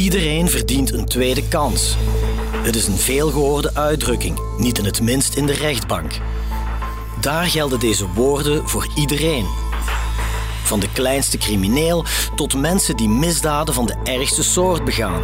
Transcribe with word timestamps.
Iedereen 0.00 0.48
verdient 0.48 0.92
een 0.92 1.04
tweede 1.04 1.48
kans. 1.48 1.96
Het 2.62 2.76
is 2.76 2.86
een 2.86 2.96
veelgehoorde 2.96 3.74
uitdrukking, 3.74 4.40
niet 4.58 4.78
in 4.78 4.84
het 4.84 5.02
minst 5.02 5.34
in 5.34 5.46
de 5.46 5.52
rechtbank. 5.52 6.12
Daar 7.20 7.44
gelden 7.44 7.80
deze 7.80 8.06
woorden 8.06 8.68
voor 8.68 8.88
iedereen. 8.94 9.46
Van 10.64 10.80
de 10.80 10.92
kleinste 10.92 11.38
crimineel 11.38 12.04
tot 12.34 12.54
mensen 12.54 12.96
die 12.96 13.08
misdaden 13.08 13.74
van 13.74 13.86
de 13.86 13.96
ergste 14.04 14.42
soort 14.42 14.84
begaan. 14.84 15.22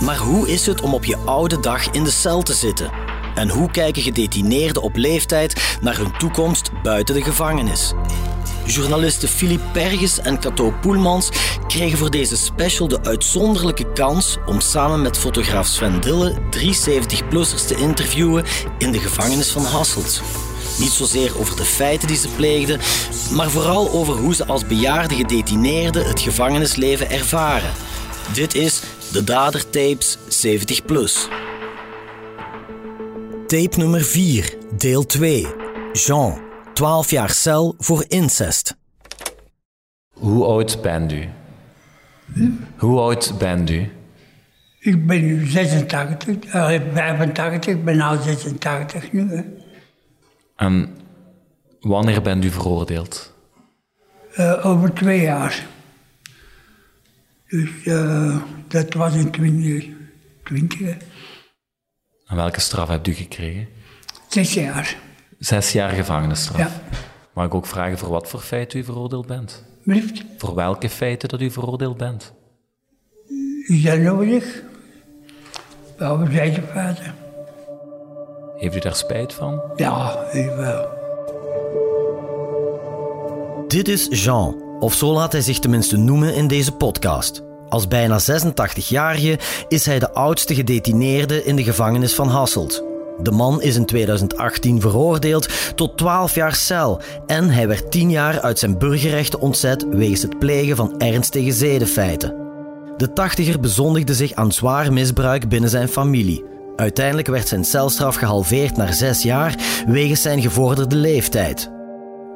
Maar 0.00 0.18
hoe 0.18 0.48
is 0.48 0.66
het 0.66 0.80
om 0.80 0.94
op 0.94 1.04
je 1.04 1.16
oude 1.16 1.60
dag 1.60 1.90
in 1.90 2.04
de 2.04 2.10
cel 2.10 2.42
te 2.42 2.54
zitten? 2.54 2.90
En 3.34 3.48
hoe 3.48 3.70
kijken 3.70 4.02
gedetineerden 4.02 4.82
op 4.82 4.96
leeftijd 4.96 5.78
naar 5.80 5.96
hun 5.96 6.18
toekomst 6.18 6.70
buiten 6.82 7.14
de 7.14 7.22
gevangenis? 7.22 7.92
Journalisten 8.66 9.28
Philippe 9.28 9.64
Perges 9.72 10.20
en 10.20 10.40
Cato 10.40 10.74
Poelmans 10.80 11.28
kregen 11.66 11.98
voor 11.98 12.10
deze 12.10 12.36
special 12.36 12.88
de 12.88 13.02
uitzonderlijke 13.02 13.92
kans 13.92 14.36
om 14.46 14.60
samen 14.60 15.02
met 15.02 15.18
fotograaf 15.18 15.66
Sven 15.66 16.00
Dille 16.00 16.34
drie 16.50 16.76
70-plussers 16.76 17.66
te 17.66 17.76
interviewen 17.76 18.44
in 18.78 18.92
de 18.92 18.98
gevangenis 18.98 19.50
van 19.50 19.64
Hasselt. 19.64 20.22
Niet 20.78 20.90
zozeer 20.90 21.38
over 21.38 21.56
de 21.56 21.64
feiten 21.64 22.08
die 22.08 22.16
ze 22.16 22.28
pleegden, 22.28 22.80
maar 23.32 23.50
vooral 23.50 23.90
over 23.90 24.14
hoe 24.14 24.34
ze 24.34 24.46
als 24.46 24.66
bejaarde 24.66 25.14
gedetineerden 25.14 26.06
het 26.06 26.20
gevangenisleven 26.20 27.10
ervaren. 27.10 27.70
Dit 28.32 28.54
is 28.54 28.80
de 29.12 29.24
Dadertapes 29.24 30.18
70 30.28 30.84
plus. 30.84 31.28
Tape 33.46 33.76
nummer 33.76 34.04
4, 34.04 34.54
deel 34.76 35.06
2. 35.06 35.46
Jean, 35.92 36.45
12 36.76 37.10
jaar 37.10 37.30
cel 37.30 37.74
voor 37.78 38.04
incest. 38.08 38.76
Hoe 40.12 40.44
oud 40.44 40.82
bent 40.82 41.12
u? 41.12 41.28
Hoe 42.76 43.00
oud 43.00 43.38
bent 43.38 43.70
u? 43.70 43.92
Ik 44.78 45.06
ben 45.06 45.26
nu 45.26 45.46
86, 45.46 46.26
uh, 46.44 46.52
85, 46.92 47.74
ik 47.74 47.84
ben 47.84 48.00
al 48.00 48.22
86 48.22 49.12
nu. 49.12 49.28
Hè. 49.30 49.42
En 50.56 50.96
wanneer 51.80 52.22
bent 52.22 52.44
u 52.44 52.50
veroordeeld? 52.50 53.32
Uh, 54.38 54.66
over 54.66 54.94
twee 54.94 55.20
jaar. 55.20 55.66
Dus 57.48 57.70
uh, 57.84 58.36
dat 58.68 58.94
was 58.94 59.14
in 59.14 59.30
2020. 59.30 60.80
En 62.26 62.36
welke 62.36 62.60
straf 62.60 62.88
hebt 62.88 63.06
u 63.06 63.12
gekregen? 63.12 63.68
Zes 64.28 64.54
jaar. 64.54 65.04
Zes 65.38 65.72
jaar 65.72 65.90
gevangenisstraf. 65.90 66.58
Ja. 66.58 66.70
Mag 67.32 67.46
ik 67.46 67.54
ook 67.54 67.66
vragen 67.66 67.98
voor 67.98 68.08
wat 68.08 68.28
voor 68.28 68.40
feiten 68.40 68.78
u 68.78 68.84
veroordeeld 68.84 69.26
bent? 69.26 69.64
Blijft? 69.82 70.24
Voor 70.38 70.54
welke 70.54 70.88
feiten 70.88 71.28
dat 71.28 71.40
u 71.40 71.50
veroordeeld 71.50 71.96
bent? 71.96 72.32
Is 73.66 73.82
dat 73.82 73.98
nodig? 73.98 74.62
Wel, 75.96 76.18
we 76.18 76.32
zijn 76.32 76.62
vader. 76.72 77.14
Heeft 78.56 78.76
u 78.76 78.78
daar 78.78 78.94
spijt 78.94 79.34
van? 79.34 79.62
Ja, 79.76 80.26
ik 80.32 80.50
wel. 80.56 80.88
Dit 83.68 83.88
is 83.88 84.24
Jean, 84.24 84.62
of 84.80 84.94
zo 84.94 85.12
laat 85.12 85.32
hij 85.32 85.40
zich 85.40 85.58
tenminste 85.58 85.96
noemen 85.96 86.34
in 86.34 86.48
deze 86.48 86.72
podcast. 86.72 87.42
Als 87.68 87.88
bijna 87.88 88.20
86-jarige 88.20 89.38
is 89.68 89.86
hij 89.86 89.98
de 89.98 90.12
oudste 90.12 90.54
gedetineerde 90.54 91.44
in 91.44 91.56
de 91.56 91.64
gevangenis 91.64 92.14
van 92.14 92.28
Hasselt. 92.28 92.84
De 93.22 93.30
man 93.30 93.62
is 93.62 93.76
in 93.76 93.86
2018 93.86 94.80
veroordeeld 94.80 95.48
tot 95.74 95.96
12 95.96 96.34
jaar 96.34 96.54
cel 96.54 97.00
en 97.26 97.50
hij 97.50 97.68
werd 97.68 97.90
10 97.90 98.10
jaar 98.10 98.40
uit 98.40 98.58
zijn 98.58 98.78
burgerrechten 98.78 99.40
ontzet 99.40 99.86
wegens 99.88 100.22
het 100.22 100.38
plegen 100.38 100.76
van 100.76 100.98
ernstige 100.98 101.52
zedenfeiten. 101.52 102.34
De 102.96 103.12
tachtiger 103.12 103.60
bezondigde 103.60 104.14
zich 104.14 104.32
aan 104.32 104.52
zwaar 104.52 104.92
misbruik 104.92 105.48
binnen 105.48 105.70
zijn 105.70 105.88
familie. 105.88 106.44
Uiteindelijk 106.76 107.28
werd 107.28 107.48
zijn 107.48 107.64
celstraf 107.64 108.16
gehalveerd 108.16 108.76
naar 108.76 108.94
6 108.94 109.22
jaar 109.22 109.54
wegens 109.86 110.22
zijn 110.22 110.40
gevorderde 110.40 110.96
leeftijd. 110.96 111.70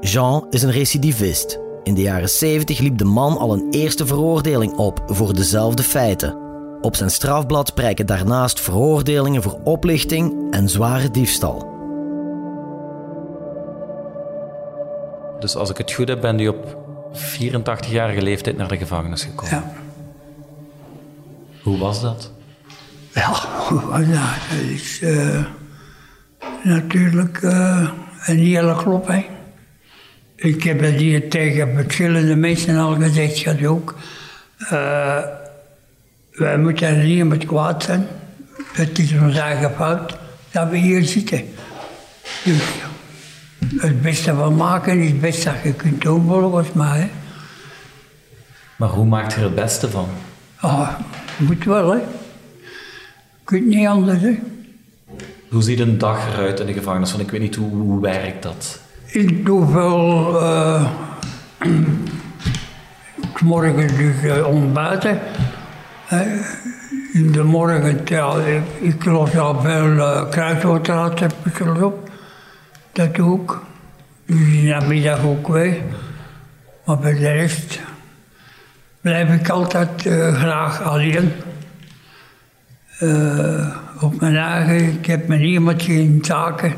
Jean 0.01 0.47
is 0.51 0.63
een 0.63 0.71
recidivist. 0.71 1.59
In 1.83 1.95
de 1.95 2.03
jaren 2.03 2.29
70 2.29 2.79
liep 2.79 2.99
de 2.99 3.05
man 3.05 3.39
al 3.39 3.53
een 3.53 3.67
eerste 3.71 4.07
veroordeling 4.07 4.73
op 4.73 5.03
voor 5.07 5.35
dezelfde 5.35 5.83
feiten. 5.83 6.40
Op 6.81 6.97
zijn 6.97 7.11
strafblad 7.11 7.75
prijken 7.75 8.07
daarnaast 8.07 8.61
veroordelingen 8.61 9.43
voor 9.43 9.61
oplichting 9.65 10.53
en 10.53 10.69
zware 10.69 11.11
diefstal. 11.11 11.69
Dus 15.41 15.57
als 15.57 15.71
ik 15.71 15.77
het 15.77 15.93
goed 15.93 16.09
heb, 16.09 16.21
bent 16.21 16.41
u 16.41 16.49
op 16.49 16.79
84-jarige 17.15 18.23
leeftijd 18.23 18.57
naar 18.57 18.69
de 18.69 18.77
gevangenis 18.77 19.23
gekomen. 19.23 19.55
Ja. 19.55 19.73
Hoe 21.63 21.79
was 21.79 22.01
dat? 22.01 22.33
Hoe 23.69 23.81
was 23.81 24.07
dat? 24.07 24.09
Dat 24.49 24.59
is 24.71 25.01
uh, 25.01 25.45
natuurlijk 26.63 27.43
uh, 27.43 27.91
een 28.27 28.39
hele 28.39 28.77
klop, 28.77 29.07
hè. 29.07 29.27
Ik 30.37 30.63
heb 30.63 30.81
het 30.81 30.95
hier 30.95 31.31
tegen 31.31 31.75
verschillende 31.75 32.37
mensen 32.37 32.77
al 32.77 32.95
gezegd, 32.95 33.37
schat 33.37 33.67
ook. 33.67 33.95
Uh, 34.73 35.19
wij 36.41 36.59
moeten 36.59 37.07
niet 37.07 37.25
met 37.25 37.47
kwaad 37.47 37.83
zijn. 37.83 38.07
Het 38.73 38.99
is 38.99 39.13
ons 39.13 39.37
eigen 39.37 39.73
fout 39.75 40.17
dat 40.51 40.69
we 40.69 40.77
hier 40.77 41.05
zitten. 41.05 41.45
Dus 42.45 42.63
het 43.77 44.03
beste 44.03 44.35
van 44.35 44.57
maken 44.57 44.99
is 44.99 45.11
het 45.11 45.21
beste 45.21 45.45
dat 45.45 45.63
je 45.63 45.73
kunt 45.73 46.03
doen, 46.03 46.27
volgens 46.27 46.73
mij. 46.73 46.99
Hè. 46.99 47.09
Maar 48.77 48.89
hoe 48.89 49.05
maakt 49.05 49.33
je 49.33 49.39
er 49.39 49.45
het 49.45 49.55
beste 49.55 49.91
van? 49.91 50.09
Ah, 50.57 50.89
moet 51.37 51.65
wel, 51.65 51.91
hè. 51.91 51.97
Je 51.97 53.45
kunt 53.45 53.67
niet 53.67 53.87
anders, 53.87 54.21
hè. 54.21 54.39
Hoe 55.51 55.63
ziet 55.63 55.81
een 55.81 55.99
dag 55.99 56.33
eruit 56.33 56.61
in 56.61 56.67
de 56.67 56.73
gevangenis? 56.73 57.11
Want 57.11 57.23
ik 57.23 57.31
weet 57.31 57.41
niet 57.41 57.57
hoe, 57.57 57.71
hoe 57.71 58.01
werkt 58.01 58.43
dat? 58.43 58.81
Ik 59.07 59.47
doe 59.47 59.71
veel 59.71 60.43
uh, 60.43 60.91
morgen 63.41 63.97
dus 63.97 64.23
uh, 64.23 64.47
ontbijten. 64.47 65.21
In 67.13 67.33
de 67.33 67.43
morgen, 67.43 68.01
ja, 68.05 68.35
ik, 68.35 68.63
ik 68.81 69.05
los 69.05 69.37
al 69.37 69.61
veel 69.61 69.87
uh, 69.87 70.29
kruidwater 70.31 71.85
op. 71.85 72.11
Dat 72.93 73.15
doe 73.15 73.43
ik. 73.43 73.53
Dus 74.27 74.37
in 74.37 74.79
de 74.79 74.87
middag 74.87 75.25
ook 75.25 75.49
weer. 75.49 75.77
Maar 76.85 76.99
bij 76.99 77.15
de 77.15 77.33
rest 77.33 77.81
blijf 79.01 79.41
ik 79.41 79.49
altijd 79.49 80.01
graag 80.33 80.83
alleen. 80.83 81.33
op 84.01 84.21
mijn 84.21 84.37
eigen, 84.37 84.93
ik 84.93 85.07
heb 85.07 85.29
met 85.29 85.41
niemand 85.41 85.83
geen 85.83 86.19
zaken. 86.23 86.75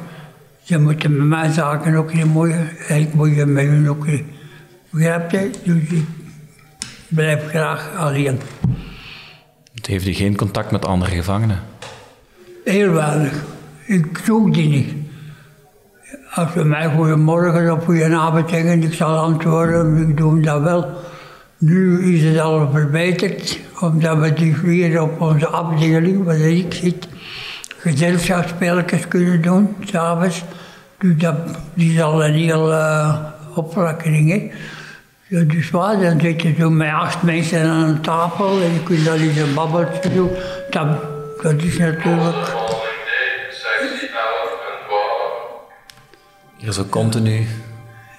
Ze 0.62 0.78
moeten 0.78 1.16
met 1.16 1.26
mijn 1.26 1.52
zaken 1.52 1.94
ook 1.94 2.14
niet 2.14 2.24
moeien. 2.24 2.68
Ik 2.88 3.14
moet 3.14 3.46
met 3.46 3.66
hun 3.66 3.88
ook 3.88 4.06
niet. 4.06 4.24
Begrijp 4.90 5.30
je? 5.30 5.50
Dus 5.64 5.82
ik 5.88 6.04
blijf 7.08 7.48
graag 7.48 7.90
alleen. 7.96 8.38
Heeft 9.86 10.06
u 10.06 10.12
geen 10.12 10.36
contact 10.36 10.70
met 10.70 10.84
andere 10.84 11.10
gevangenen? 11.10 11.60
Heel 12.64 12.92
weinig. 12.92 13.44
Ik 13.86 14.20
zoek 14.24 14.54
die 14.54 14.68
niet. 14.68 14.94
Als 16.34 16.52
ze 16.52 16.64
mij 16.64 16.90
goedemorgen 16.96 17.72
of 17.72 17.84
goedenavond 17.84 18.50
zeggen, 18.50 18.82
ik 18.82 18.92
zal 18.92 19.16
antwoorden, 19.16 20.08
ik 20.08 20.16
doe 20.16 20.40
dat 20.40 20.62
wel. 20.62 20.90
Nu 21.58 22.14
is 22.14 22.22
het 22.22 22.38
al 22.38 22.70
verbeterd, 22.70 23.58
omdat 23.80 24.18
we 24.18 24.32
dus 24.32 24.60
weer 24.60 25.02
op 25.02 25.20
onze 25.20 25.46
afdeling, 25.46 26.24
waar 26.24 26.38
ik 26.38 26.74
zit, 26.74 27.08
gezelschapsspelletjes 27.76 29.08
kunnen 29.08 29.42
doen, 29.42 29.76
s'avonds. 29.84 30.44
Dus 30.98 31.16
dat 31.16 31.36
die 31.74 31.92
is 31.92 32.00
al 32.00 32.24
een 32.24 32.34
heel 32.34 32.72
uh. 32.72 33.16
Ja, 35.32 35.40
dus 35.40 35.70
waar, 35.70 36.00
dan 36.00 36.20
zit 36.20 36.42
je 36.42 36.54
zo 36.58 36.70
met 36.70 36.90
acht 36.92 37.22
mensen 37.22 37.62
aan 37.62 37.88
een 37.88 38.00
tafel 38.00 38.60
en 38.62 38.72
je 38.72 38.82
kunt 38.82 39.04
dan 39.04 39.18
eens 39.18 39.36
een 39.36 39.54
babbeltje 39.54 40.14
doen. 40.14 40.30
Dat, 40.70 40.86
dat 41.42 41.62
is 41.62 41.78
natuurlijk... 41.78 42.54
Hier 46.56 46.72
zo 46.72 46.84
continu. 46.84 47.46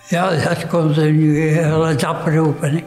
Ja, 0.07 0.30
dat 0.30 0.68
continu 0.68 1.38
heel 1.39 1.98
dapper 1.98 2.39
open. 2.39 2.71
Hè. 2.71 2.83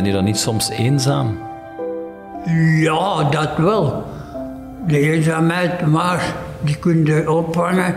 Ben 0.00 0.08
je 0.08 0.14
dan 0.14 0.24
niet 0.24 0.38
soms 0.38 0.68
eenzaam? 0.68 1.38
Ja, 2.80 3.24
dat 3.30 3.56
wel. 3.56 4.04
De 4.86 4.98
eenzaamheid, 4.98 5.86
maar 5.86 6.34
die 6.60 6.76
kun 6.76 7.04
je 7.04 7.30
opvangen. 7.30 7.94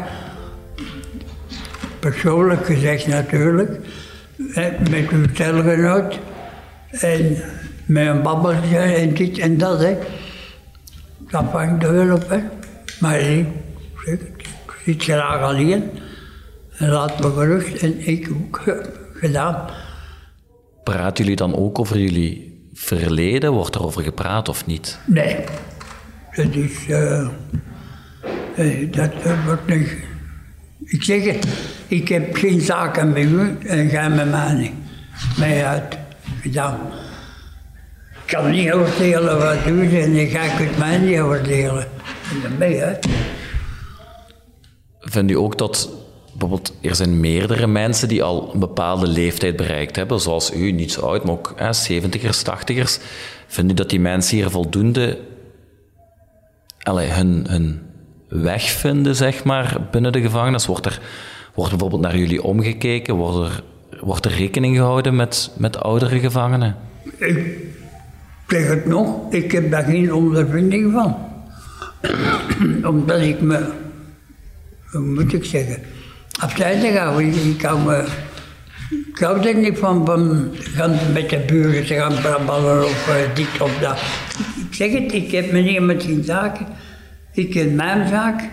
Persoonlijk 1.99 2.65
gezegd 2.65 3.07
natuurlijk. 3.07 3.79
met 4.89 5.09
uw 5.09 5.25
celgenoot. 5.33 6.19
En 6.91 7.37
met 7.85 8.07
een 8.07 8.21
babbeltje 8.21 8.77
en 8.77 9.13
dit 9.13 9.37
en 9.37 9.57
dat. 9.57 9.79
Hè. 9.79 9.97
Dat 11.29 11.43
vangt 11.51 11.83
er 11.83 11.93
wel 11.93 12.15
op. 12.15 12.39
Maar 12.99 13.19
ik, 13.19 13.47
ik 14.05 14.21
zit 14.85 15.03
graag 15.03 15.41
alleen. 15.41 15.91
En 16.77 16.89
laat 16.89 17.19
me 17.19 17.31
gerust. 17.31 17.81
En 17.81 18.07
ik 18.07 18.29
ook 18.31 18.61
gedaan. 19.21 19.65
Praten 20.83 21.23
jullie 21.23 21.35
dan 21.35 21.55
ook 21.55 21.79
over 21.79 21.99
jullie 21.99 22.67
verleden? 22.73 23.51
Wordt 23.51 23.75
er 23.75 23.83
over 23.83 24.03
gepraat 24.03 24.49
of 24.49 24.65
niet? 24.65 24.99
Nee. 25.05 25.35
Dat 26.35 26.55
is... 26.55 26.87
Uh, 26.87 27.27
dat 28.91 29.11
wordt 29.45 29.67
niet... 29.67 29.89
Ik 30.85 31.03
zeg 31.03 31.23
het, 31.23 31.47
ik 31.87 32.07
heb 32.07 32.35
geen 32.35 32.61
zaken 32.61 33.11
met 33.11 33.23
u 33.23 33.57
en 33.67 33.89
ga 33.89 34.07
met 34.07 34.31
mij 34.31 34.53
niet. 34.53 34.71
Mij 35.37 35.65
uit 35.65 35.97
gedaan. 36.41 36.79
Ik 38.25 38.39
kan 38.39 38.51
niet 38.51 38.73
oordelen 38.73 39.39
wat 39.39 39.67
u 39.67 39.99
en 39.99 40.15
ik 40.15 40.31
ga 40.31 40.41
het 40.41 40.77
mij 40.77 40.97
niet 40.97 41.19
oordelen. 41.19 41.83
En 42.31 42.41
dan 42.41 42.57
ben 42.57 42.69
je 42.69 42.83
uit. 42.83 43.07
Vind 44.99 45.31
u 45.31 45.37
ook 45.37 45.57
dat 45.57 45.89
er 46.81 46.95
zijn 46.95 47.19
meerdere 47.19 47.67
mensen 47.67 48.07
die 48.07 48.23
al 48.23 48.49
een 48.53 48.59
bepaalde 48.59 49.07
leeftijd 49.07 49.55
bereikt 49.55 49.95
hebben, 49.95 50.19
zoals 50.19 50.53
u, 50.53 50.71
niet 50.71 50.91
zo 50.91 51.01
oud, 51.01 51.23
maar 51.23 51.33
ook 51.33 51.53
hè, 51.55 51.69
70ers, 52.01 52.41
80ers. 52.43 53.03
Vindt 53.47 53.71
u 53.71 53.73
dat 53.73 53.89
die 53.89 53.99
mensen 53.99 54.37
hier 54.37 54.49
voldoende 54.49 55.19
allez, 56.83 57.15
hun, 57.15 57.45
hun 57.49 57.81
weg 58.27 58.63
vinden, 58.63 59.15
zeg 59.15 59.43
maar, 59.43 59.87
binnen 59.91 60.11
de 60.11 60.21
gevangenis? 60.21 60.65
Wordt 60.65 60.85
er, 60.85 61.01
wordt 61.53 61.69
bijvoorbeeld 61.69 62.01
naar 62.01 62.17
jullie 62.17 62.43
omgekeken? 62.43 63.15
Wordt 63.15 63.37
er, 63.37 63.63
wordt 64.01 64.25
er 64.25 64.31
rekening 64.31 64.75
gehouden 64.75 65.15
met, 65.15 65.51
met 65.57 65.77
oudere 65.77 66.19
gevangenen? 66.19 66.75
Ik 67.17 67.57
zeg 68.47 68.67
het 68.67 68.85
nog, 68.85 69.31
ik 69.31 69.51
heb 69.51 69.71
daar 69.71 69.83
geen 69.83 70.13
ondervinding 70.13 70.91
van. 70.91 71.15
Omdat 72.93 73.21
ik 73.21 73.41
me, 73.41 73.71
hoe 74.91 75.01
moet 75.01 75.33
ik 75.33 75.45
zeggen, 75.45 75.81
afzijdig 76.39 76.97
hou. 76.97 77.23
Ik 77.23 77.57
kan 77.57 77.83
me, 77.83 78.07
ik 79.13 79.19
hou 79.19 79.47
er 79.47 79.55
niet 79.55 79.77
van, 79.77 80.05
van 80.05 80.51
gaan 80.53 80.99
met 81.13 81.29
de 81.29 81.39
buren 81.47 81.85
te 81.85 81.93
gaan 81.93 82.15
brabbelen 82.21 82.85
of 82.85 83.09
uh, 83.09 83.35
dit 83.35 83.61
of 83.61 83.79
dat. 83.79 83.97
Ik 84.69 84.73
zeg 84.73 84.91
het, 84.91 85.13
ik 85.13 85.31
heb 85.31 85.51
me 85.51 85.59
niet 85.59 85.79
met 85.79 86.03
geen 86.03 86.23
zaken. 86.23 86.67
Ik 87.33 87.49
ken 87.49 87.75
mijn 87.75 88.07
zaak 88.07 88.49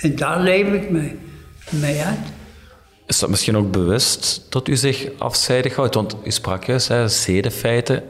en 0.00 0.16
daar 0.16 0.40
leef 0.40 0.72
ik 0.72 0.90
mee, 0.90 1.18
mee 1.70 2.02
uit. 2.02 2.18
Is 3.06 3.18
dat 3.18 3.30
misschien 3.30 3.56
ook 3.56 3.70
bewust 3.70 4.46
dat 4.48 4.68
u 4.68 4.76
zich 4.76 5.08
afzijdig 5.18 5.76
houdt? 5.76 5.94
Want 5.94 6.16
u 6.24 6.30
sprak 6.30 6.64
juist, 6.64 6.88
hè, 6.88 7.08
zedenfeiten, 7.08 8.02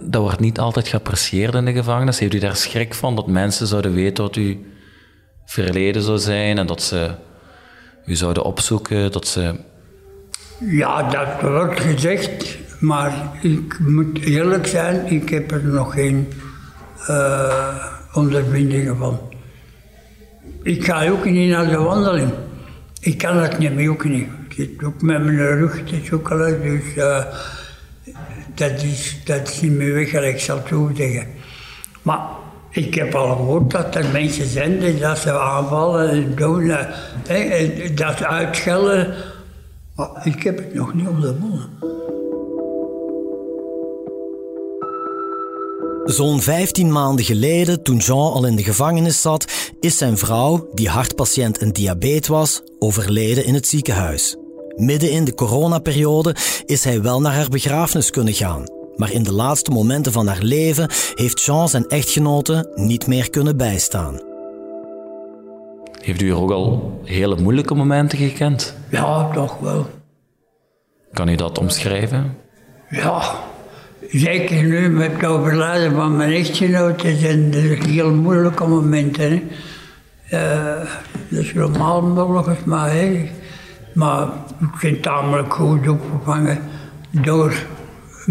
dat 0.00 0.22
wordt 0.22 0.40
niet 0.40 0.58
altijd 0.58 0.88
geapprecieerd 0.88 1.54
in 1.54 1.64
de 1.64 1.72
gevangenis. 1.72 2.18
Heeft 2.18 2.34
u 2.34 2.38
daar 2.38 2.56
schrik 2.56 2.94
van 2.94 3.16
dat 3.16 3.26
mensen 3.26 3.66
zouden 3.66 3.94
weten 3.94 4.24
wat 4.24 4.36
u 4.36 4.66
verleden 5.44 6.02
zou 6.02 6.18
zijn 6.18 6.58
en 6.58 6.66
dat 6.66 6.82
ze 6.82 7.10
u 8.06 8.14
zouden 8.14 8.44
opzoeken, 8.44 9.12
dat 9.12 9.26
ze... 9.26 9.54
Ja, 10.58 11.02
dat 11.02 11.50
wordt 11.50 11.80
gezegd, 11.80 12.58
maar 12.78 13.30
ik 13.42 13.78
moet 13.78 14.20
eerlijk 14.20 14.66
zijn, 14.66 15.06
ik 15.06 15.28
heb 15.28 15.50
er 15.50 15.64
nog 15.64 15.92
geen... 15.92 16.28
Uh, 17.08 17.98
ondervindingen 18.12 18.96
van. 18.96 19.20
Ik 20.62 20.84
ga 20.84 21.08
ook 21.08 21.24
niet 21.24 21.50
naar 21.50 21.68
de 21.68 21.76
wandeling. 21.76 22.32
Ik 23.00 23.18
kan 23.18 23.36
het 23.36 23.58
niet 23.58 23.74
meer, 23.74 23.90
ook 23.90 24.04
niet. 24.04 24.28
Ik 24.48 24.54
zit 24.54 24.84
ook 24.84 25.02
met 25.02 25.24
mijn 25.24 25.36
rug 25.36 25.84
te 25.84 26.00
zoekelen, 26.04 26.62
dus 26.62 26.94
uh, 26.96 27.24
dat, 28.54 28.82
is, 28.82 29.20
dat 29.24 29.48
is 29.48 29.60
niet 29.60 29.72
meer 29.72 29.94
weg, 29.94 30.12
ik 30.12 30.40
zal 30.40 30.56
het 30.56 30.96
zeggen. 30.96 31.26
Maar 32.02 32.20
ik 32.70 32.94
heb 32.94 33.14
al 33.14 33.36
gehoord 33.36 33.70
dat 33.70 33.94
er 33.94 34.04
mensen 34.12 34.46
zijn 34.46 34.78
die 34.78 34.98
dat 34.98 35.18
ze 35.18 35.38
aanvallen 35.38 36.10
en 36.10 36.34
doen, 36.34 36.64
uh, 36.64 36.78
en 37.28 37.94
dat 37.94 38.22
uitschelden. 38.22 39.14
Maar 39.94 40.08
ik 40.24 40.42
heb 40.42 40.56
het 40.56 40.74
nog 40.74 40.94
niet 40.94 41.08
op 41.08 41.20
de 41.20 41.36
mond. 41.40 41.68
Zo'n 46.04 46.40
15 46.40 46.92
maanden 46.92 47.24
geleden, 47.24 47.82
toen 47.82 47.96
Jean 47.96 48.32
al 48.32 48.46
in 48.46 48.56
de 48.56 48.62
gevangenis 48.62 49.20
zat, 49.20 49.52
is 49.80 49.98
zijn 49.98 50.18
vrouw, 50.18 50.68
die 50.74 50.88
hartpatiënt 50.88 51.58
en 51.58 51.72
diabetes 51.72 52.28
was, 52.28 52.62
overleden 52.78 53.44
in 53.44 53.54
het 53.54 53.66
ziekenhuis. 53.66 54.36
Midden 54.76 55.10
in 55.10 55.24
de 55.24 55.34
coronaperiode 55.34 56.34
is 56.66 56.84
hij 56.84 57.02
wel 57.02 57.20
naar 57.20 57.34
haar 57.34 57.48
begrafenis 57.48 58.10
kunnen 58.10 58.34
gaan. 58.34 58.79
Maar 58.96 59.12
in 59.12 59.22
de 59.22 59.32
laatste 59.32 59.70
momenten 59.70 60.12
van 60.12 60.26
haar 60.26 60.42
leven 60.42 60.90
heeft 61.14 61.42
Jean 61.42 61.68
zijn 61.68 61.86
echtgenote 61.86 62.72
niet 62.74 63.06
meer 63.06 63.30
kunnen 63.30 63.56
bijstaan. 63.56 64.20
Heeft 66.00 66.22
u 66.22 66.30
er 66.30 66.36
ook 66.36 66.50
al 66.50 67.00
hele 67.04 67.40
moeilijke 67.40 67.74
momenten 67.74 68.18
gekend? 68.18 68.74
Ja, 68.90 69.30
toch 69.32 69.58
wel. 69.58 69.86
Kan 71.12 71.28
u 71.28 71.34
dat 71.34 71.58
omschrijven? 71.58 72.36
Ja, 72.90 73.22
Zeker 74.08 74.62
nu 74.64 74.88
met 74.88 75.12
het 75.12 75.24
overlijden 75.24 75.94
van 75.94 76.16
mijn 76.16 76.32
echtgenote 76.32 77.16
zijn 77.16 77.54
er 77.54 77.84
heel 77.86 78.14
moeilijke 78.14 78.66
momenten. 78.66 79.42
Hè. 80.22 80.78
Uh, 80.78 80.88
dat 81.28 81.44
is 81.44 81.54
normaal 81.54 82.14
volgens 82.14 82.64
mij. 82.64 83.30
Maar 83.94 84.28
ik 84.60 84.80
ben 84.80 85.00
tamelijk 85.00 85.54
goed 85.54 85.88
opgevangen 85.88 86.58
door 87.10 87.54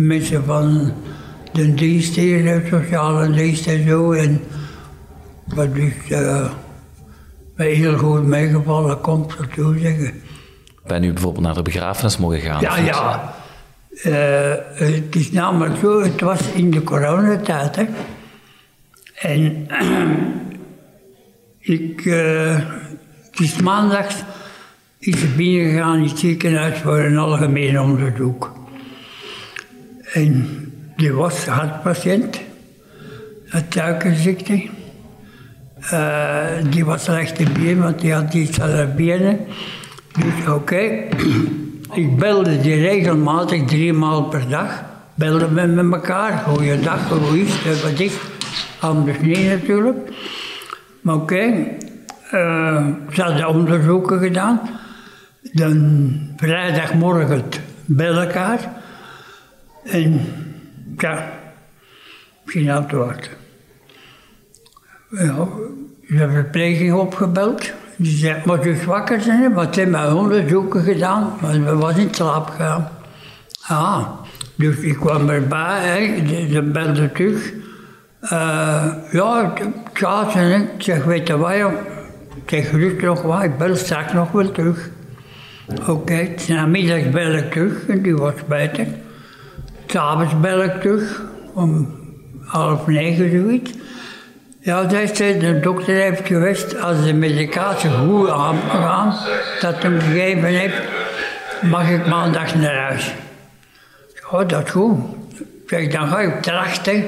mensen 0.06 0.44
van 0.46 0.94
de 1.51 1.74
dienst 1.74 2.16
hier, 2.16 2.44
de 2.44 2.68
sociale 2.69 3.31
dienst 3.31 3.68
en 3.68 3.88
zo. 3.88 4.12
En 4.12 4.42
wat 5.46 5.75
dus 5.75 5.94
uh, 6.10 6.51
mij 7.56 7.72
heel 7.72 7.98
goed 7.98 8.24
meegevallen 8.24 9.01
komt, 9.01 9.38
dat 9.38 9.54
toe 9.54 9.80
zeggen. 9.80 10.22
Ben 10.88 11.04
u 11.04 11.13
bijvoorbeeld 11.13 11.46
naar 11.46 11.54
de 11.54 11.62
begrafenis 11.62 12.18
mogen 12.18 12.40
gaan? 12.40 12.62
Ja, 12.62 12.78
ja. 12.78 13.34
Uh, 14.04 14.54
het 14.74 15.16
is 15.16 15.31
namelijk 15.31 15.75
zo, 15.81 16.02
het 16.02 16.22
was 16.22 16.52
in 16.54 16.72
de 16.72 16.84
coronatijd. 16.84 17.75
Hè. 17.75 17.86
En 19.16 19.68
ik, 21.60 22.06
uh, 22.06 22.60
het 23.31 23.40
is 23.40 23.62
maandags 23.62 24.16
is 25.00 25.35
binnengegaan 25.35 25.97
in 25.97 26.07
het 26.07 26.19
ziekenhuis 26.19 26.78
voor 26.80 27.00
een 27.00 27.18
algemeen 27.18 27.80
onderzoek. 27.80 28.52
En 30.13 30.47
die 30.95 31.13
was 31.13 31.45
hartpatiënt, 31.45 32.39
had 33.49 33.63
suikerziekte. 33.69 34.68
Uh, 35.94 36.45
die 36.69 36.85
was 36.85 37.04
slecht 37.04 37.39
in 37.39 37.54
been, 37.54 37.81
want 37.81 38.01
die 38.01 38.13
had 38.13 38.33
iets 38.33 38.61
aan 38.61 38.71
haar 38.71 38.94
benen. 38.94 39.39
Dus 40.19 40.54
oké. 40.54 41.07
Ik 41.94 42.18
belde 42.18 42.61
die 42.61 42.75
regelmatig 42.75 43.66
drie 43.66 43.94
maal 43.94 44.23
per 44.23 44.49
dag. 44.49 44.83
Belden 45.16 45.54
we 45.54 45.66
met 45.66 45.94
elkaar. 45.94 46.37
Goeiedag, 46.37 47.09
hoe 47.09 47.42
is 47.42 47.54
het, 47.63 47.81
wat 47.81 47.99
is 47.99 48.13
Anders 48.80 49.19
niet 49.19 49.47
natuurlijk. 49.47 49.97
Maar 51.01 51.16
oké, 51.16 51.33
okay. 51.33 51.78
uh, 52.31 52.87
ze 53.11 53.21
hadden 53.21 53.47
onderzoeken 53.47 54.19
gedaan. 54.19 54.59
Dan 55.42 56.11
vrijdagmorgen 56.37 57.44
bij 57.85 58.07
elkaar. 58.07 58.79
En 59.92 60.22
ja, 60.98 61.31
geen 62.46 62.69
antwoord. 62.69 63.30
Ja, 65.10 65.48
ze 66.08 66.16
hebben 66.16 66.36
verpleging 66.36 66.94
opgebeld. 66.94 67.72
Die 67.96 68.18
zei, 68.18 68.42
moet 68.46 68.66
u 68.66 68.78
wakker 68.86 69.22
zijn? 69.22 69.54
Want 69.54 69.76
ze 69.76 69.81
hebben 69.81 70.16
onderzoeken 70.16 70.84
gedaan, 70.84 71.34
maar 71.42 71.64
we 71.64 71.76
was 71.76 71.98
in 71.98 72.14
slaap 72.14 72.50
gegaan. 72.50 72.90
Ah, 73.68 74.08
dus 74.56 74.78
ik 74.78 74.96
kwam 74.96 75.30
erbij, 75.30 76.24
ze 76.52 76.62
belde 76.62 77.12
terug. 77.12 77.54
Uh, 78.24 78.94
ja, 79.12 79.54
het 79.54 79.68
gaat 79.94 80.31
zijn. 80.31 80.62
Ik 80.62 80.84
zeg, 80.84 81.04
weet 81.04 81.28
je 81.28 81.38
wat? 81.38 81.54
Ik 82.36 82.50
zeg, 82.50 82.72
rustig 82.72 83.02
nog 83.02 83.22
wat, 83.22 83.44
ik 83.44 83.58
bel 83.58 83.76
straks 83.76 84.14
nog 84.14 84.31
wel 84.31 84.52
terug. 84.52 84.90
Oké, 85.80 85.92
okay, 85.92 86.36
namiddag 86.48 87.10
bel 87.10 87.34
ik 87.34 87.52
terug 87.52 87.88
en 87.88 88.02
die 88.02 88.16
was 88.16 88.34
beter. 88.48 88.88
S'avonds 89.92 90.40
bel 90.40 90.64
ik 90.64 90.81
terug, 90.81 91.22
om 91.54 91.98
half 92.46 92.88
negen 92.88 93.31
zoiets. 93.31 93.72
Ja, 94.60 94.84
de 94.84 95.60
dokter 95.62 95.96
heeft 95.96 96.28
geweest, 96.28 96.81
als 96.81 97.04
de 97.04 97.14
medicatie 97.14 97.90
goed 97.90 98.30
aangaan, 98.30 99.16
dat 99.62 99.84
hem 99.84 100.00
gegeven 100.00 100.44
heeft, 100.44 100.81
mag 101.62 101.90
ik 101.90 102.08
maandag 102.08 102.56
naar 102.56 102.76
huis. 102.76 103.14
Oh, 104.31 104.48
dat 104.48 104.66
is 104.66 104.72
goed. 104.72 105.00
Zeg, 105.68 105.88
dan 105.88 106.08
ga 106.08 106.19
ik 106.19 106.42
trachten 106.42 107.04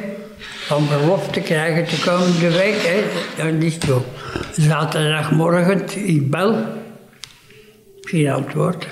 om 0.69 0.87
belofte 0.87 1.31
te 1.31 1.39
krijgen 1.39 1.85
de 1.85 2.03
komende 2.05 2.57
week. 2.57 2.81
Hè. 2.81 3.03
Dat 3.43 3.63
is 3.63 3.79
zo. 3.79 4.05
Zaterdagmorgen, 4.51 5.83
ik 6.07 6.31
bel. 6.31 6.65
Geen 8.01 8.29
antwoord. 8.29 8.87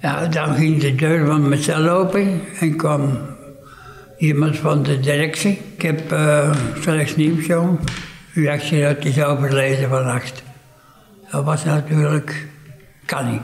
Ja, 0.00 0.26
dan 0.26 0.54
ging 0.54 0.80
de 0.80 0.94
deur 0.94 1.26
van 1.26 1.48
mijn 1.48 1.62
cel 1.62 1.88
open 1.88 2.40
en 2.60 2.76
kwam 2.76 3.18
iemand 4.18 4.56
van 4.56 4.82
de 4.82 5.00
directie. 5.00 5.60
Ik 5.76 5.82
heb 5.82 6.12
uh, 6.12 6.54
slechts 6.80 7.16
nieuws, 7.16 7.46
jong. 7.46 7.78
U 8.34 8.44
dat 8.44 9.04
is 9.04 9.22
overleden 9.22 9.88
vannacht. 9.88 10.42
Dat 11.30 11.44
was 11.44 11.64
natuurlijk, 11.64 12.46
kan 13.04 13.30
niet. 13.30 13.40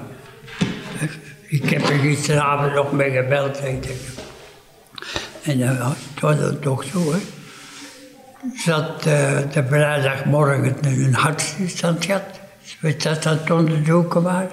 Ik 1.48 1.70
heb 1.70 1.88
er 1.88 1.98
gisteravond 1.98 2.74
nog 2.74 2.92
mee 2.92 3.10
gebeld, 3.10 3.60
weet 3.60 3.88
ik. 3.88 4.00
En 5.42 5.58
uh, 5.58 5.90
het 5.90 6.20
was 6.20 6.38
dan 6.38 6.58
toch 6.58 6.84
zo, 6.84 7.12
hè. 7.12 7.18
Zat 8.64 9.06
uh, 9.06 9.38
de 9.52 9.64
vrijdagmorgen 9.68 10.76
een 10.80 11.14
hartstilstand 11.14 12.04
gehad. 12.04 12.40
We 12.80 12.96
dat 12.96 13.24
het 13.24 13.50
onderzoeken 13.50 14.22
waren. 14.22 14.50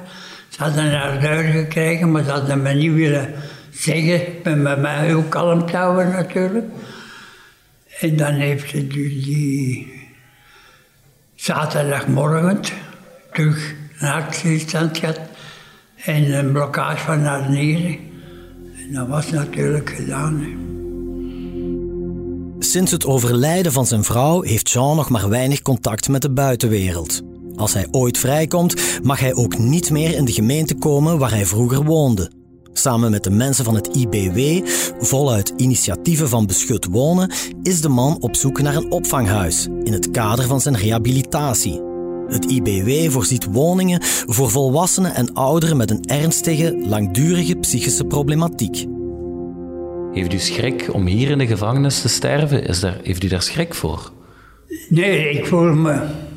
Ze 0.52 0.64
hadden 0.64 1.00
haar 1.00 1.20
deur 1.20 1.44
gekregen, 1.44 2.12
maar 2.12 2.24
ze 2.24 2.30
hadden 2.30 2.62
me 2.62 2.74
niet 2.74 2.94
willen 2.94 3.34
zeggen. 3.72 4.22
Met 4.62 4.80
mij 4.80 5.06
heel 5.06 5.24
kalm 5.24 5.66
te 5.66 5.78
houden 5.78 6.12
natuurlijk. 6.12 6.66
En 8.00 8.16
dan 8.16 8.34
heeft 8.34 8.70
ze 8.70 8.88
die, 8.88 9.24
die 9.24 9.94
zaterdagmorgen 11.36 12.60
terug 13.34 13.74
een 14.00 14.08
hartstilstand 14.08 14.98
gehad. 14.98 15.20
En 16.06 16.34
een 16.34 16.52
blokkage 16.52 16.98
van 16.98 17.24
haar 17.24 17.50
nieren. 17.50 17.98
En 18.78 18.94
dat 18.94 19.08
was 19.08 19.32
natuurlijk 19.32 19.90
gedaan. 19.90 20.70
Sinds 22.60 22.92
het 22.92 23.06
overlijden 23.06 23.72
van 23.72 23.86
zijn 23.86 24.04
vrouw 24.04 24.42
heeft 24.42 24.72
Jean 24.72 24.96
nog 24.96 25.10
maar 25.10 25.30
weinig 25.30 25.62
contact 25.62 26.10
met 26.10 26.22
de 26.22 26.32
buitenwereld. 26.32 27.31
Als 27.62 27.74
hij 27.74 27.88
ooit 27.92 28.18
vrijkomt, 28.18 29.02
mag 29.04 29.20
hij 29.20 29.34
ook 29.34 29.58
niet 29.58 29.92
meer 29.92 30.16
in 30.16 30.26
de 30.26 30.32
gemeente 30.32 30.76
komen 30.76 31.18
waar 31.18 31.32
hij 31.32 31.46
vroeger 31.46 31.84
woonde. 31.84 32.32
Samen 32.74 33.12
met 33.12 33.24
de 33.24 33.30
mensen 33.30 33.66
van 33.66 33.76
het 33.76 33.96
IBW, 33.96 34.68
voluit 35.00 35.54
initiatieven 35.58 36.30
van 36.30 36.46
beschut 36.46 36.86
wonen, 36.86 37.32
is 37.64 37.82
de 37.82 37.90
man 37.90 38.22
op 38.22 38.36
zoek 38.36 38.62
naar 38.62 38.76
een 38.76 38.92
opvanghuis 38.92 39.68
in 39.84 39.94
het 39.94 40.12
kader 40.12 40.46
van 40.46 40.62
zijn 40.62 40.78
rehabilitatie. 40.78 41.82
Het 42.28 42.46
IBW 42.46 43.12
voorziet 43.12 43.46
woningen 43.52 44.04
voor 44.04 44.50
volwassenen 44.50 45.16
en 45.16 45.34
ouderen 45.34 45.78
met 45.78 45.92
een 45.92 46.04
ernstige, 46.06 46.78
langdurige 46.80 47.56
psychische 47.56 48.04
problematiek. 48.04 48.86
Heeft 50.14 50.34
u 50.34 50.40
schrik 50.40 50.90
om 50.94 51.06
hier 51.06 51.30
in 51.30 51.38
de 51.38 51.48
gevangenis 51.48 52.02
te 52.02 52.10
sterven? 52.10 52.66
Is 52.66 52.80
daar, 52.80 53.00
heeft 53.04 53.24
u 53.24 53.28
daar 53.28 53.42
schrik 53.42 53.74
voor? 53.74 54.12
Nee, 54.90 55.30
ik 55.30 55.46
voel 55.46 55.74
me 55.74 56.30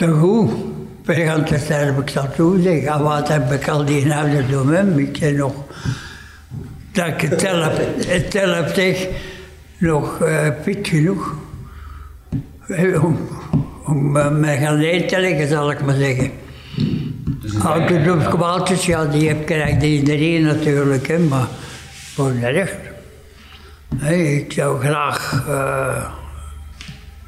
te 0.00 0.10
goed. 0.10 0.50
We 1.04 1.14
gaan 1.14 1.44
te 1.44 1.58
sterven, 1.58 2.02
ik 2.02 2.10
zal 2.10 2.28
zo 2.36 2.58
zeggen. 2.62 3.02
Wat 3.02 3.28
heb 3.28 3.52
ik 3.52 3.68
al 3.68 3.84
die 3.84 4.14
ouderdom, 4.14 4.68
hè? 4.68 4.98
Ik 4.98 5.16
zeg 5.16 5.32
nog 5.32 5.54
dat 6.92 7.06
ik 7.06 7.20
het 7.20 7.40
zelf, 7.40 7.76
het 8.06 8.32
zeg, 8.74 9.08
nog 9.78 10.22
uh, 10.22 10.48
genoeg. 10.82 11.34
Om, 13.02 13.28
om 13.84 14.16
uh, 14.16 14.30
mij 14.30 14.58
gaan 14.58 14.80
leggen, 15.20 15.48
zal 15.48 15.70
ik 15.70 15.84
maar 15.84 15.94
zeggen. 15.94 16.30
Dus 17.42 17.60
Ouderdom 17.60 18.20
ja, 18.86 19.04
die 19.04 19.28
heb, 19.28 19.46
krijgt 19.46 19.82
iedereen 19.82 20.42
natuurlijk, 20.42 21.06
hè, 21.06 21.18
maar 21.18 21.46
voor 22.14 22.32
de 22.32 22.48
recht. 22.48 22.78
Nee, 24.00 24.44
ik 24.44 24.52
zou 24.52 24.80
graag 24.80 25.44
uh, 25.48 26.04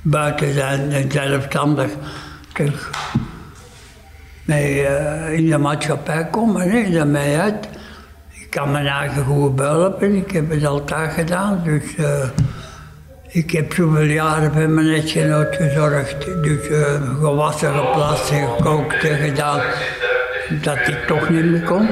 buiten 0.02 0.55
zijn 0.55 0.93
en 0.93 1.11
zelfstandig 1.11 1.91
mee, 4.44 4.80
uh, 4.80 5.32
in 5.32 5.50
de 5.50 5.59
maatschappij 5.59 6.26
komen. 6.30 6.68
Nee, 6.68 6.90
dat 6.90 7.06
mij 7.06 7.40
uit. 7.40 7.68
Ik 8.28 8.50
kan 8.50 8.71
mijn 8.71 8.87
eigen 8.87 9.25
goed 9.25 9.59
helpen, 9.59 10.14
ik 10.14 10.30
heb 10.30 10.50
het 10.50 10.64
altijd 10.64 11.12
gedaan. 11.12 11.61
Dus 11.64 11.97
uh, 11.97 12.28
ik 13.28 13.50
heb 13.50 13.73
zoveel 13.73 14.02
jaren 14.02 14.52
bij 14.52 14.68
mijn 14.68 14.87
netgenoot 14.87 15.56
gezorgd. 15.56 16.25
Dus 16.25 16.68
uh, 16.68 17.18
gewassen, 17.21 17.75
geplast 17.75 18.30
en 18.30 18.49
gekookt 18.49 18.94
gedaan. 18.94 19.61
Dat 20.62 20.88
ik 20.88 21.04
toch 21.06 21.28
niet 21.28 21.44
meer 21.44 21.62
kon. 21.62 21.88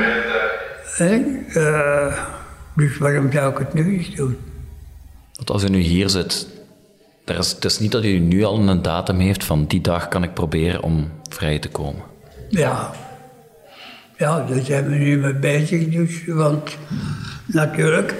dus 2.77 2.99
waarom 2.99 3.33
zou 3.33 3.53
ik 3.53 3.59
het 3.59 3.75
nu 3.75 3.97
eens 3.97 4.15
doen? 4.15 4.39
Want 5.35 5.51
als 5.51 5.65
u 5.65 5.69
nu 5.69 5.79
hier 5.79 6.09
zit, 6.09 6.47
er 7.31 7.39
het 7.39 7.65
is 7.65 7.79
niet 7.79 7.93
dat 7.93 8.05
u 8.05 8.19
nu 8.19 8.45
al 8.45 8.69
een 8.69 8.83
datum 8.83 9.19
heeft 9.19 9.45
van 9.45 9.67
die 9.67 9.81
dag 9.81 10.09
kan 10.09 10.23
ik 10.23 10.35
proberen 10.35 10.83
om 10.83 11.11
vrij 11.29 11.59
te 11.59 11.69
komen. 11.69 12.03
Ja. 12.49 12.91
Ja, 14.17 14.45
daar 14.45 14.61
zijn 14.61 14.89
we 14.89 14.95
nu 14.95 15.19
mee 15.19 15.35
bezig 15.35 15.89
dus. 15.89 16.25
Want 16.27 16.77
natuurlijk, 17.47 18.15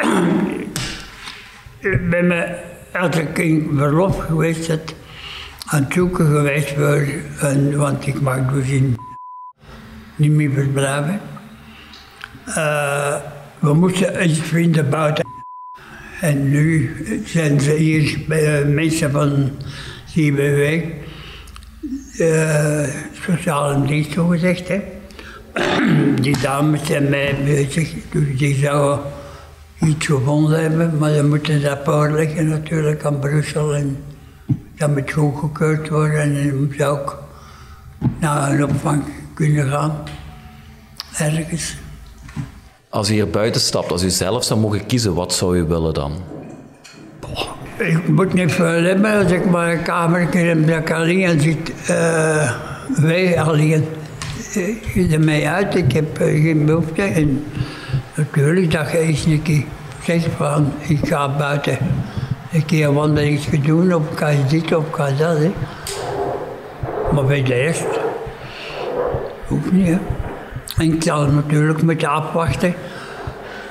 ben 1.81 2.27
me, 2.27 2.59
als 2.93 3.17
ik 3.17 3.39
in 3.39 3.71
verlof 3.77 4.19
geweest 4.19 4.67
het 4.67 4.95
aan 5.67 5.83
het 5.83 5.93
zoeken 5.93 6.27
geweest 6.27 6.75
en, 7.41 7.77
want 7.77 8.07
ik 8.07 8.21
mag 8.21 8.53
dus 8.53 8.69
in, 8.69 8.97
niet 10.17 10.31
meer 10.31 10.53
verblijven. 10.53 11.21
Uh, 12.49 13.17
we 13.59 13.75
moesten 13.75 14.25
iets 14.31 14.39
vinden 14.39 14.91
buiten. 14.91 15.30
En 16.21 16.51
nu 16.51 16.97
zijn 17.25 17.61
ze 17.61 17.73
hier 17.73 18.19
bij 18.29 18.65
mensen 18.65 19.11
van 19.11 19.51
CBW 20.07 20.83
uh, 22.19 22.89
sociale 23.13 23.87
dienst 23.87 24.13
zo 24.13 24.27
gezegd. 24.27 24.69
Hè. 24.69 24.81
Die 26.23 26.39
dames 26.39 26.87
zijn 26.87 27.09
mij 27.09 27.37
bezig, 27.45 27.95
dus 28.11 28.39
die 28.39 28.55
zouden 28.55 29.05
iets 29.81 30.07
gevonden 30.07 30.61
hebben, 30.61 30.99
maar 30.99 31.13
dan 31.13 31.29
moeten 31.29 31.63
dat 31.63 31.79
voorleggen 31.85 32.49
natuurlijk 32.49 33.05
aan 33.05 33.19
Brussel 33.19 33.75
en 33.75 33.97
dat 34.77 34.95
moet 34.95 35.13
goedgekeurd 35.13 35.89
worden 35.89 36.21
en 36.21 36.35
dan 36.35 36.61
moet 36.61 36.83
ook 36.83 37.23
naar 38.21 38.51
een 38.51 38.65
opvang 38.65 39.05
kunnen 39.35 39.69
gaan, 39.69 40.03
ergens. 41.19 41.77
Als 42.93 43.11
u 43.11 43.13
hier 43.13 43.31
buiten 43.31 43.61
stapt, 43.61 43.91
als 43.91 44.03
u 44.03 44.11
zelf 44.11 44.45
zou 44.45 44.61
mogen 44.61 44.87
kiezen, 44.87 45.15
wat 45.15 45.33
zou 45.35 45.59
u 45.59 45.65
willen 45.65 45.95
dan? 45.95 46.13
Ik 47.77 48.09
moet 48.09 48.33
niet 48.33 48.53
veel 48.53 49.05
als 49.05 49.33
ik 49.33 49.51
maar 49.51 49.73
een 49.73 49.83
kamer 49.83 50.35
heb 50.35 50.67
dat 50.67 50.77
ik 50.77 50.91
alleen 50.93 51.41
zit. 51.41 51.73
Uh, 51.91 52.53
wij 52.97 53.41
alleen 53.41 53.85
uh, 54.95 55.13
ermee 55.13 55.49
uit. 55.49 55.75
Ik 55.75 55.93
heb 55.93 56.21
uh, 56.21 56.43
geen 56.43 56.65
behoefte. 56.65 57.03
En 57.03 57.45
natuurlijk 58.15 58.71
dat 58.71 58.91
je 58.91 58.99
eens 58.99 59.25
een 59.25 59.43
keer 59.43 59.65
zegt 60.05 60.29
van 60.37 60.73
ik 60.79 61.07
ga 61.07 61.37
buiten 61.37 61.79
een 62.53 62.65
keer 62.65 62.93
wandeling 62.93 63.65
doen 63.65 63.95
of 63.95 64.11
ik 64.11 64.19
ga 64.19 64.33
dit 64.49 64.75
of 64.77 64.87
ik 64.87 64.95
ga 64.95 65.11
dat. 65.11 65.39
Maar 67.13 67.25
bij 67.25 67.43
de 67.43 67.55
rest 67.55 67.87
hoeft 69.47 69.73
niet. 69.73 69.99
En 70.81 70.93
ik 70.93 71.03
zal 71.03 71.27
natuurlijk 71.27 71.83
moeten 71.83 72.09
afwachten 72.09 72.75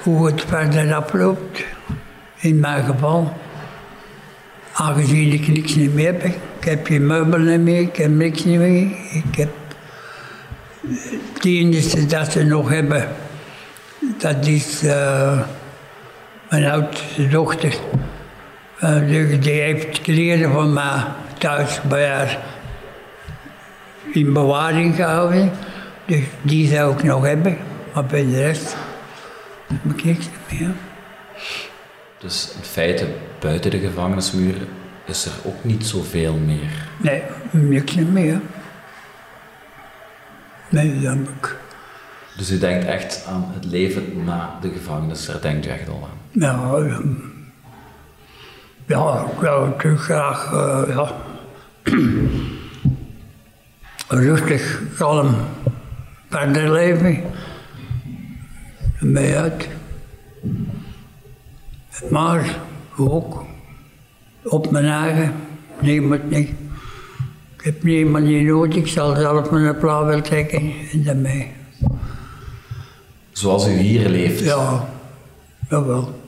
hoe 0.04 0.26
het 0.26 0.44
verder 0.48 0.94
afloopt. 0.94 1.66
In 2.40 2.60
mijn 2.60 2.84
geval. 2.84 3.34
Aangezien 4.74 5.34
ik 5.34 5.48
niks 5.48 5.76
niet 5.76 5.94
meer 5.94 6.06
heb. 6.06 6.24
Ik 6.24 6.36
heb 6.60 6.86
geen 6.86 7.08
meubelen 7.08 7.64
meer, 7.64 7.82
ik 7.82 7.96
heb 7.96 8.10
niks 8.10 8.44
meer. 8.44 8.82
Ik 9.12 9.36
heb 9.38 9.50
het 11.34 11.46
enige 11.46 12.06
dat 12.06 12.32
ze 12.32 12.44
nog 12.44 12.70
hebben, 12.70 13.08
dat 14.18 14.46
is 14.46 14.84
uh, 14.84 15.40
mijn 16.50 16.66
oudste 16.66 17.28
dochter. 17.28 17.76
Uh, 18.84 19.40
die, 19.42 19.52
heeft 19.52 20.02
kleren 20.02 20.52
van 20.52 20.74
mij 20.74 21.04
thuis 21.38 21.82
bij 21.82 22.10
haar 22.10 22.38
in 24.12 24.34
bewaring 24.34 24.96
gehouden. 24.96 25.52
Dus 26.10 26.24
die 26.42 26.68
zou 26.68 26.94
ik 26.94 27.04
nog 27.04 27.24
hebben, 27.24 27.58
maar 27.94 28.06
bij 28.06 28.26
de 28.26 28.42
rest 28.42 28.76
heb 29.68 29.94
ik 29.98 30.04
niks 30.04 30.30
meer. 30.52 30.72
Dus 32.20 32.54
in 32.56 32.64
feite, 32.64 33.08
buiten 33.40 33.72
de 33.72 33.80
gevangenismuren 33.80 34.68
is 35.06 35.26
er 35.26 35.32
ook 35.44 35.64
niet 35.64 35.86
zoveel 35.86 36.34
meer? 36.34 36.88
Nee, 36.98 37.22
niks 37.52 37.96
meer. 37.96 38.42
Nee, 40.70 41.00
dat 41.02 41.14
heb 41.14 41.30
ik. 41.30 41.56
Dus 42.38 42.52
u 42.52 42.60
denkt 42.60 42.86
echt 42.86 43.26
aan 43.28 43.52
het 43.54 43.66
leven 43.66 44.24
na 44.24 44.58
de 44.62 44.70
gevangenis, 44.70 45.26
daar 45.26 45.42
denkt 45.42 45.66
u 45.66 45.70
echt 45.70 45.90
al 45.90 46.10
aan? 46.12 46.18
Ja, 46.32 46.78
ja 48.86 49.26
ik 49.34 49.40
wil 49.40 49.66
natuurlijk 49.66 50.04
graag 50.04 50.52
uh, 50.54 50.82
ja, 50.88 51.12
rustig, 54.26 54.82
kalm 54.98 55.36
verder 56.30 56.72
leven. 56.72 57.24
Mee 59.00 59.36
uit. 59.36 59.68
Maar 62.10 62.60
ook 62.98 63.46
op 64.44 64.72
mijn 64.72 64.86
eigen, 64.86 65.34
niemand 65.82 66.30
niet. 66.30 66.50
Ik 67.58 67.66
heb 67.66 67.84
niemand 67.84 68.26
niet 68.26 68.46
nodig, 68.46 68.76
ik 68.76 68.88
zal 68.88 69.16
zelf 69.16 69.52
mijn 69.52 69.78
plaat 69.78 70.06
wel 70.06 70.22
trekken 70.22 70.74
en 70.92 71.04
daarmee. 71.04 71.52
Zoals 73.32 73.68
u 73.68 73.72
hier 73.72 74.10
leeft. 74.10 74.40
Ja, 74.40 74.90
jawel. 75.70 76.22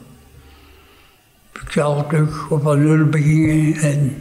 Ik 1.52 1.70
zal 1.70 2.06
terug 2.06 2.50
op 2.50 2.64
een 2.64 2.84
nul 2.84 3.06
beginnen 3.08 3.74
en 3.74 4.16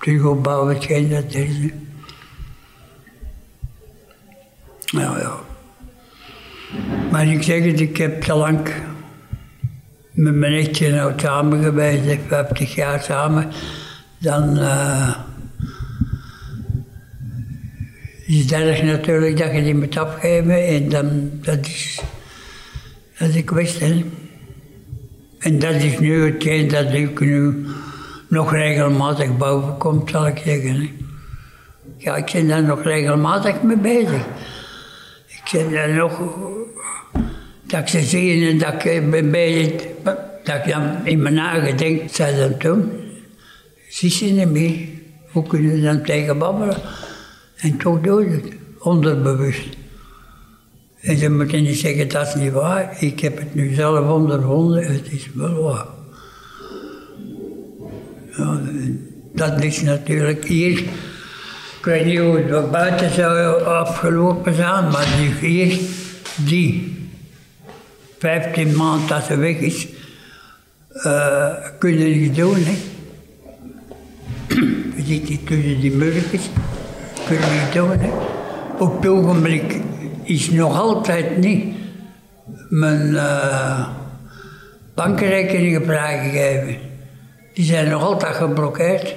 terug 0.00 0.24
opbouwen 0.24 0.74
hetgeen 0.74 1.08
dat 1.08 1.34
is. 1.34 1.70
Nou 4.92 5.18
ja. 5.18 5.32
Maar 7.10 7.26
ik 7.26 7.42
zeg 7.42 7.64
het, 7.64 7.80
ik 7.80 7.96
heb 7.96 8.20
te 8.20 8.34
lang 8.34 8.68
met 10.12 10.34
mijn 10.34 10.52
echtje 10.52 10.90
nou 10.90 11.12
samen 11.16 11.62
geweest, 11.62 12.18
50 12.26 12.74
jaar 12.74 13.02
samen. 13.02 13.50
Dan 14.18 14.58
uh, 14.58 15.16
is 18.26 18.40
het 18.40 18.52
erg 18.52 18.82
natuurlijk 18.82 19.36
dat 19.36 19.52
je 19.52 19.62
die 19.62 19.74
moet 19.74 19.96
afgeven 19.96 20.66
en 20.66 20.88
dan, 20.88 21.30
dat 21.42 21.66
is, 21.66 22.00
dat 23.18 23.28
is 23.28 23.44
kwestie. 23.44 24.04
En 25.38 25.58
dat 25.58 25.74
is 25.74 25.98
nu 25.98 26.24
hetgeen 26.24 26.68
dat 26.68 26.92
ik 26.92 27.20
nu 27.20 27.66
nog 28.28 28.52
regelmatig 28.52 29.36
boven 29.36 29.76
komt, 29.76 30.10
zal 30.10 30.26
ik 30.26 30.40
zeggen. 30.44 30.90
Ja, 31.96 32.16
ik 32.16 32.30
ben 32.32 32.48
daar 32.48 32.62
nog 32.62 32.82
regelmatig 32.82 33.62
mee 33.62 33.76
bezig. 33.76 34.22
Ik 35.52 35.60
ben 35.60 35.72
daar 35.72 35.94
nog, 35.94 36.20
dat 37.66 37.80
ik 37.80 37.88
ze 37.88 38.00
zie 38.00 38.48
en 38.48 38.58
dat 38.58 38.84
ik 38.84 39.10
ben 39.10 39.30
bezig, 39.30 39.72
dat 40.44 40.56
ik 40.56 40.72
dan 40.72 41.06
in 41.06 41.22
mijn 41.22 41.34
nagedenk, 41.34 42.10
zei 42.10 42.36
dan 42.36 42.58
toen, 42.58 42.90
zie 43.88 44.10
ze 44.10 44.24
niet 44.24 44.50
meer, 44.50 44.88
hoe 45.30 45.46
kunnen 45.46 45.76
ze 45.76 45.82
dan 45.82 46.02
tegen 46.02 46.38
babbelen? 46.38 46.76
En 47.56 47.76
toch 47.76 48.00
doe 48.00 48.24
je 48.24 48.30
het, 48.30 48.52
onderbewust. 48.78 49.76
En 51.00 51.16
ze 51.16 51.30
moeten 51.30 51.62
niet 51.62 51.78
zeggen, 51.78 52.08
dat 52.08 52.26
is 52.26 52.34
niet 52.34 52.52
waar. 52.52 52.96
Ik 53.02 53.20
heb 53.20 53.38
het 53.38 53.54
nu 53.54 53.74
zelf 53.74 54.10
ondervonden, 54.10 54.92
het 54.92 55.12
is 55.12 55.28
wel 55.34 55.62
waar. 55.62 55.86
Dat 59.34 59.62
is 59.62 59.82
natuurlijk 59.82 60.44
hier. 60.44 60.84
Ik 61.78 61.84
weet 61.84 62.04
niet 62.04 62.18
hoe 62.18 62.38
het 62.38 62.70
buiten 62.70 63.10
zou 63.10 63.62
afgelopen 63.64 64.54
zijn, 64.54 64.88
maar 64.88 65.06
die 65.16 65.48
hier, 65.48 65.78
die 66.36 66.96
15 68.18 68.76
maanden 68.76 69.08
dat 69.08 69.24
ze 69.24 69.36
weg 69.36 69.56
is, 69.56 69.86
uh, 70.92 71.54
kunnen 71.78 72.10
niet 72.10 72.36
doen. 72.36 72.56
Hè. 72.64 72.76
Ziet 75.04 75.26
die 75.26 75.44
tussen 75.44 75.80
die 75.80 75.96
kunnen 77.26 77.48
niet 77.52 77.72
doen. 77.72 78.12
Op 78.78 78.96
het 78.96 79.10
ogenblik 79.10 79.80
is 80.22 80.50
nog 80.50 80.80
altijd 80.80 81.36
niet 81.36 81.74
mijn 82.68 83.08
uh, 83.08 83.88
bankrekeningen 84.94 85.84
vrijgegeven. 85.84 86.76
Die 87.54 87.64
zijn 87.64 87.88
nog 87.88 88.02
altijd 88.02 88.36
geblokkeerd. 88.36 89.14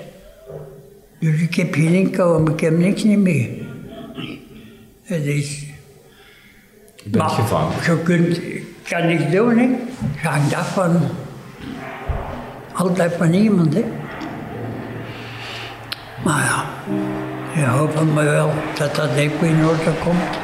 Dus 1.21 1.41
ik 1.41 1.55
heb 1.55 1.73
geen 1.73 1.93
inkomen, 1.93 2.53
ik 2.53 2.59
heb 2.59 2.77
niks 2.77 3.03
niet 3.03 3.17
meer. 3.17 3.49
Het 5.03 5.25
is... 5.25 5.65
Je 7.03 7.09
bent 7.09 7.31
gevangen. 7.31 7.73
Je 7.83 8.01
kunt, 8.03 8.39
kan 8.89 9.05
niks 9.05 9.31
doen, 9.31 9.57
hè. 9.57 9.63
Je 10.21 10.27
hangt 10.27 10.53
af 10.53 10.73
van... 10.73 10.99
Altijd 12.73 13.13
van 13.13 13.33
iemand, 13.33 13.73
hè. 13.73 13.83
Maar 16.23 16.43
ja, 16.43 16.65
je 17.61 17.67
hoopt 17.67 18.13
maar 18.13 18.25
wel 18.25 18.53
dat 18.77 18.95
dat 18.95 19.09
even 19.15 19.47
in 19.47 19.65
orde 19.65 19.91
komt. 20.03 20.37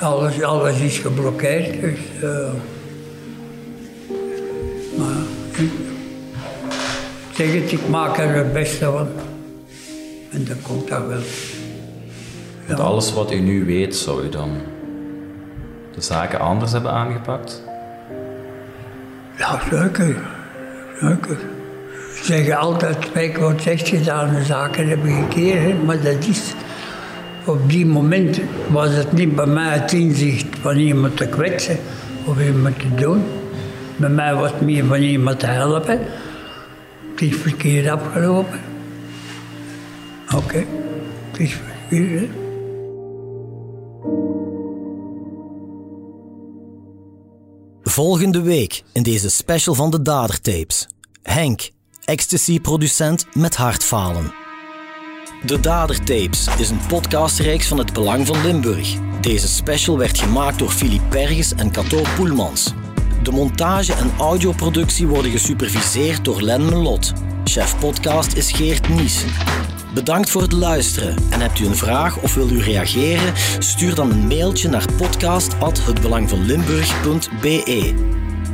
Alles, 0.00 0.42
alles 0.42 0.80
is 0.80 0.98
geblokkeerd, 0.98 1.80
dus... 1.80 1.98
Uh, 2.22 2.52
maar 4.98 5.22
ik 5.56 5.70
zeg 7.36 7.52
het, 7.52 7.72
ik 7.72 7.88
maak 7.88 8.18
er 8.18 8.34
het 8.34 8.52
beste 8.52 8.84
van. 8.84 9.08
En 10.34 10.44
dat 10.44 10.56
komt 10.62 10.88
dat 10.88 11.06
wel. 11.06 11.20
Met 12.66 12.80
alles 12.80 13.12
wat 13.12 13.32
u 13.32 13.40
nu 13.40 13.64
weet, 13.64 13.96
zou 13.96 14.24
u 14.24 14.28
dan 14.28 14.50
de 15.94 16.00
zaken 16.00 16.40
anders 16.40 16.72
hebben 16.72 16.90
aangepakt? 16.90 17.62
Ja, 19.38 19.60
zeker. 19.70 20.16
Zeker. 21.00 21.38
Ze 22.14 22.24
zeggen 22.24 22.56
altijd, 22.58 22.96
spreek 23.04 23.36
wat 23.36 23.62
zegt 23.62 23.88
gedane 23.88 24.44
zaken 24.44 24.88
hebben 24.88 25.12
gekeerd, 25.12 25.84
maar 25.84 26.02
dat 26.02 26.26
is... 26.28 26.54
Op 27.44 27.70
die 27.70 27.86
moment 27.86 28.40
was 28.70 28.94
het 28.94 29.12
niet 29.12 29.36
bij 29.36 29.46
mij 29.46 29.78
het 29.78 29.92
inzicht 29.92 30.46
van 30.60 30.76
iemand 30.76 31.16
te 31.16 31.26
kwetsen 31.26 31.78
of 32.24 32.42
iemand 32.42 32.78
te 32.78 32.94
doen. 32.94 33.24
Bij 33.96 34.08
mij 34.08 34.34
was 34.34 34.50
het 34.50 34.60
meer 34.60 34.84
van 34.84 35.00
iemand 35.00 35.40
te 35.40 35.46
helpen. 35.46 35.98
Het 37.10 37.22
is 37.22 37.36
verkeerd 37.36 37.88
afgelopen. 37.88 38.73
Oké, 40.36 40.44
okay. 40.44 42.28
Volgende 47.82 48.40
week 48.40 48.82
in 48.92 49.02
deze 49.02 49.30
special 49.30 49.74
van 49.74 49.90
de 49.90 50.02
Dadertapes. 50.02 50.86
Henk, 51.22 51.70
ecstasy-producent 52.04 53.26
met 53.34 53.56
hartfalen. 53.56 54.32
De 55.46 55.60
Dadertapes 55.60 56.48
is 56.58 56.70
een 56.70 56.86
podcastreeks 56.88 57.66
van 57.66 57.78
het 57.78 57.92
Belang 57.92 58.26
van 58.26 58.42
Limburg. 58.42 58.94
Deze 59.20 59.48
special 59.48 59.98
werd 59.98 60.18
gemaakt 60.18 60.58
door 60.58 60.70
Filip 60.70 61.10
Perges 61.10 61.52
en 61.54 61.70
Cato 61.70 62.02
Poelmans. 62.16 62.72
De 63.22 63.30
montage 63.30 63.92
en 63.92 64.10
audioproductie 64.18 65.06
worden 65.06 65.30
gesuperviseerd 65.30 66.24
door 66.24 66.40
Len 66.42 66.64
Melot. 66.64 67.12
Chef 67.44 67.78
podcast 67.78 68.32
is 68.32 68.52
Geert 68.52 68.88
Nies. 68.88 69.24
Bedankt 69.94 70.30
voor 70.30 70.42
het 70.42 70.52
luisteren 70.52 71.16
en 71.30 71.40
hebt 71.40 71.58
u 71.58 71.66
een 71.66 71.76
vraag 71.76 72.18
of 72.18 72.34
wilt 72.34 72.50
u 72.50 72.60
reageren? 72.60 73.32
Stuur 73.58 73.94
dan 73.94 74.10
een 74.10 74.26
mailtje 74.26 74.68
naar 74.68 74.84
podcast@hetbelangvanlimburg.be. 74.96 77.94